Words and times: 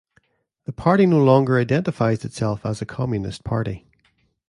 The 0.65 0.71
party 0.73 1.05
no 1.05 1.23
longer 1.23 1.59
identifies 1.59 2.25
itself 2.25 2.65
as 2.65 2.81
a 2.81 2.87
communist 2.87 3.43
party. 3.43 3.85